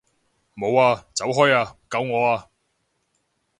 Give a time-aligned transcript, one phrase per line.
[0.57, 1.05] 冇啊！
[1.13, 1.77] 走開啊！
[1.87, 2.49] 救我啊！